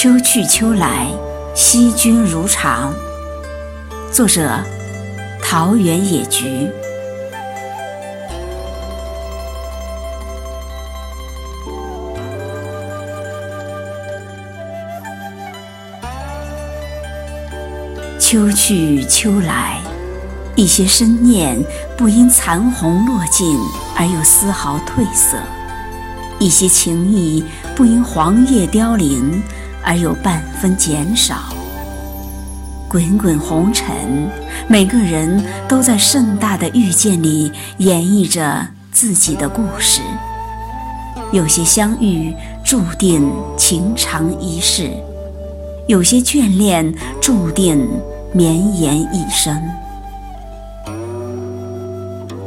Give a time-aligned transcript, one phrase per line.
[0.00, 1.08] 秋去秋来，
[1.56, 2.94] 惜君如常。
[4.12, 4.48] 作者：
[5.42, 6.70] 桃源野菊。
[18.20, 19.80] 秋去秋来，
[20.54, 21.60] 一些深念
[21.96, 23.58] 不因残红落尽
[23.96, 25.36] 而有丝毫褪色，
[26.38, 27.42] 一些情谊
[27.74, 29.42] 不因黄叶凋零
[29.88, 31.36] 而有半分减少。
[32.90, 34.28] 滚滚红尘，
[34.68, 40.02] 每个人都在盛大的遇见里演绎着自己的故事。
[41.32, 44.90] 有些相遇注定情长一世，
[45.86, 47.88] 有些眷恋注定。
[48.30, 49.58] 绵延一生，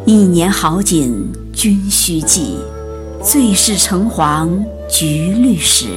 [0.06, 2.60] 一年好景君须记，
[3.24, 5.88] 最是橙黄橘绿时。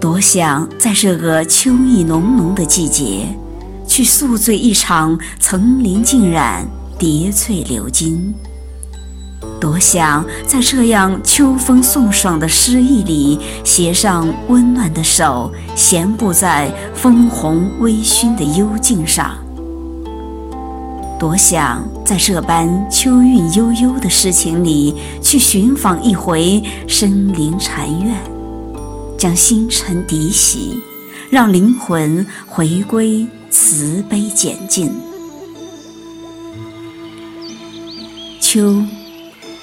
[0.00, 3.26] 多想在这个秋意浓浓的季节，
[3.84, 6.64] 去宿醉一场层林尽染、
[6.96, 8.32] 叠翠流金。
[9.60, 19.36] 多想在这样秋风送爽的诗意里，携上温暖的手，闲步在枫红微醺的幽径上。
[21.18, 28.14] 多想在这般秋韵悠悠的诗情里，去寻访一回深林禅院，
[29.18, 30.80] 将心尘涤洗，
[31.28, 34.90] 让灵魂回归慈悲简静。
[38.40, 38.82] 秋。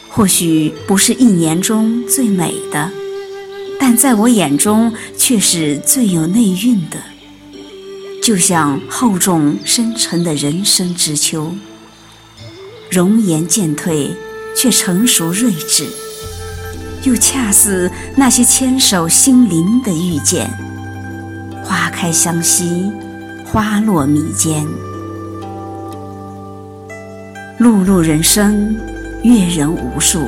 [0.07, 2.89] 或许不是一年中最美的，
[3.77, 6.97] 但在我眼中却是最有内蕴的。
[8.23, 11.53] 就像厚重深沉的人生之秋，
[12.89, 14.15] 容颜渐退，
[14.55, 15.85] 却成熟睿智，
[17.05, 20.49] 又恰似那些牵手心灵的遇见。
[21.63, 22.91] 花开相惜，
[23.45, 24.65] 花落迷间，
[27.59, 28.75] 碌碌人生。
[29.23, 30.19] 阅人无数，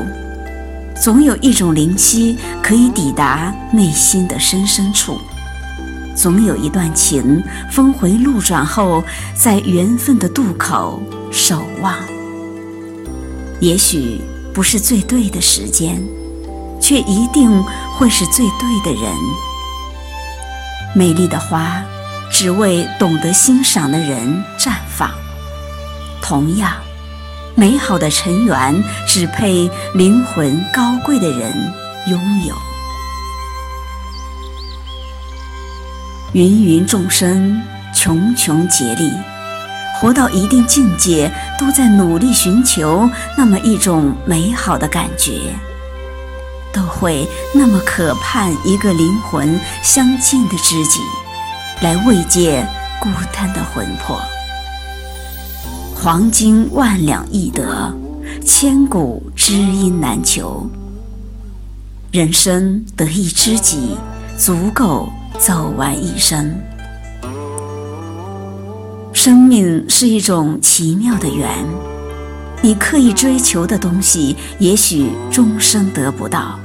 [1.00, 5.20] 总有一种灵犀可以抵达内心的深深处；
[6.16, 9.04] 总有一段情，峰回路转后，
[9.36, 11.00] 在缘分的渡口
[11.32, 11.96] 守望。
[13.60, 14.20] 也许
[14.52, 16.04] 不是最对的时间，
[16.88, 17.62] 却一定
[17.98, 19.14] 会是最对的人。
[20.96, 21.84] 美丽的花，
[22.32, 25.12] 只为懂得欣赏的人绽放。
[26.22, 26.72] 同样。
[27.56, 31.52] 美好的尘缘，只配灵魂高贵的人
[32.08, 32.56] 拥有。
[36.34, 37.62] 芸芸众生，
[37.94, 39.12] 穷穷竭力，
[40.00, 45.54] 活到一定境界，都在努力寻求那么一种美好的感觉，
[46.74, 51.00] 都会那么渴盼一个灵魂相近的知己，
[51.82, 52.68] 来慰藉
[53.02, 54.22] 孤单的魂魄。
[55.96, 57.94] 黄金万两易得，
[58.46, 60.70] 千古知音难求。
[62.12, 63.98] 人生得一知己，
[64.38, 66.56] 足够走完一生。
[69.12, 71.66] 生命是一种奇妙的缘，
[72.62, 76.60] 你刻意追求的东西，也许终生得不到；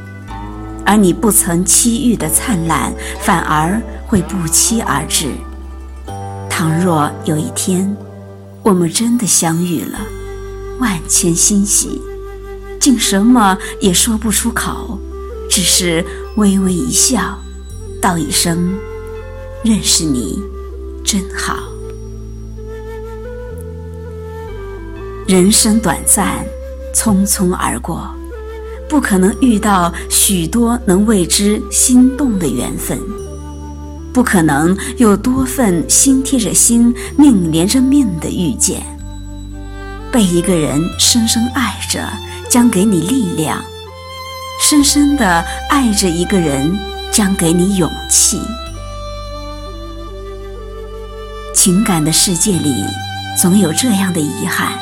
[0.84, 5.30] 而你不曾期遇的灿烂，反而会不期而至。
[6.48, 7.94] 倘若有一天，
[8.62, 9.98] 我们真的相遇了，
[10.78, 12.00] 万千欣喜，
[12.80, 14.98] 竟什么也说不出口，
[15.48, 16.04] 只是
[16.36, 17.38] 微微一笑，
[18.00, 18.74] 道一声
[19.62, 20.42] “认识你，
[21.04, 21.56] 真好”。
[25.26, 26.44] 人生短暂，
[26.94, 28.10] 匆匆而过，
[28.88, 32.98] 不可能遇到许多能为之心动的缘分。
[34.12, 38.82] 不可能有多份心贴着心、命连着命的遇见。
[40.10, 42.06] 被一个人深深爱着，
[42.50, 43.58] 将给你力量；
[44.60, 46.78] 深深的爱着一个人，
[47.10, 48.38] 将给你勇气。
[51.54, 52.84] 情感的世界里，
[53.40, 54.78] 总有这样的遗憾：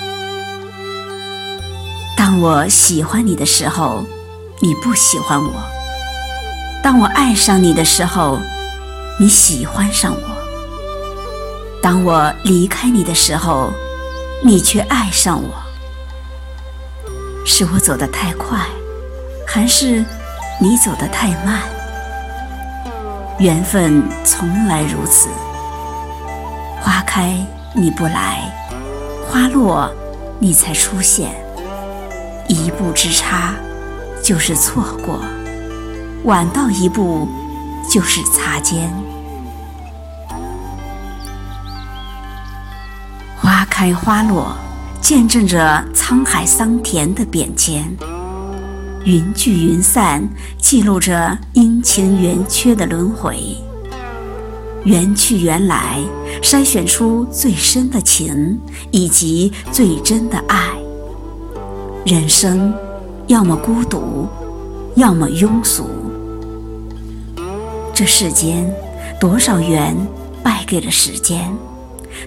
[2.30, 4.04] 当我喜欢你的时候，
[4.60, 5.50] 你不喜欢我；
[6.80, 8.38] 当我爱上你的时候，
[9.18, 13.72] 你喜欢上我，当我离开你的时候，
[14.44, 15.50] 你却爱上我。
[17.44, 18.60] 是我走得太快，
[19.44, 20.04] 还是
[20.60, 21.62] 你走得太慢？
[23.40, 25.28] 缘分从来如此，
[26.80, 27.34] 花开
[27.74, 28.40] 你不来，
[29.28, 29.90] 花落
[30.38, 31.34] 你才出现，
[32.50, 33.54] 一步之差
[34.22, 35.24] 就是错过，
[36.24, 37.28] 晚到一步。
[37.90, 38.88] 就是擦肩。
[43.36, 44.56] 花开花落，
[45.00, 47.82] 见证着沧海桑田的变迁；
[49.04, 50.22] 云聚云散，
[50.56, 53.56] 记录着阴晴圆缺的轮回。
[54.84, 55.98] 缘去缘来，
[56.40, 58.60] 筛选出最深的情
[58.92, 60.69] 以及最真的爱。
[62.06, 62.72] 人生，
[63.26, 64.26] 要么孤独，
[64.96, 65.90] 要么庸俗。
[67.94, 68.72] 这世间，
[69.20, 69.94] 多少缘
[70.42, 71.54] 败给了时间，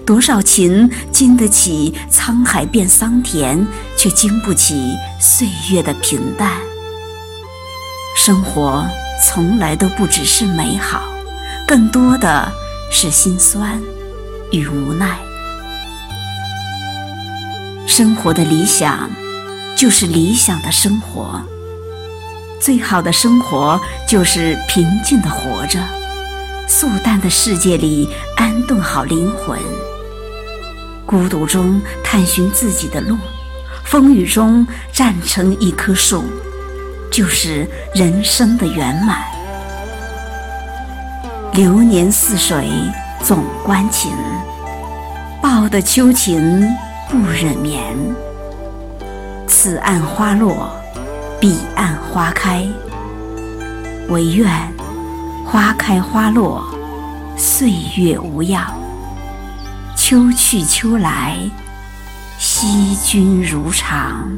[0.06, 3.66] 多少情经得起沧海变桑田，
[3.96, 6.52] 却经不起岁月的平淡。
[8.16, 8.86] 生活
[9.26, 11.02] 从来都不只是美好。
[11.66, 12.52] 更多的
[12.90, 13.80] 是心酸
[14.52, 15.18] 与无奈。
[17.86, 19.10] 生活的理想
[19.76, 21.40] 就是理想的生活，
[22.60, 23.78] 最好的生活
[24.08, 25.78] 就是平静的活着，
[26.68, 29.58] 素淡的世界里安顿好灵魂，
[31.04, 33.18] 孤独中探寻自己的路，
[33.84, 36.24] 风雨中站成一棵树，
[37.10, 39.22] 就是人生的圆满。
[41.52, 42.70] 流年似水，
[43.22, 44.12] 总关情；
[45.42, 46.66] 报得秋情，
[47.10, 47.82] 不忍眠。
[49.64, 50.70] 此岸花落，
[51.40, 52.68] 彼岸花开。
[54.10, 54.46] 唯愿
[55.42, 56.62] 花开花落，
[57.34, 58.60] 岁月无恙；
[59.96, 61.38] 秋去秋来，
[62.38, 64.28] 惜君如常。